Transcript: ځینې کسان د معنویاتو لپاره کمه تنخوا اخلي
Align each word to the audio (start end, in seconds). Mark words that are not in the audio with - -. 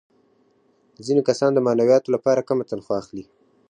ځینې 1.05 1.21
کسان 1.29 1.51
د 1.53 1.59
معنویاتو 1.65 2.13
لپاره 2.15 2.45
کمه 2.47 2.63
تنخوا 2.69 2.95
اخلي 3.01 3.25